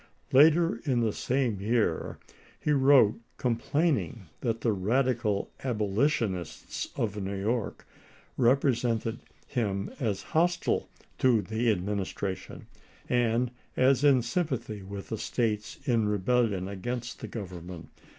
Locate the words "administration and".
11.69-13.51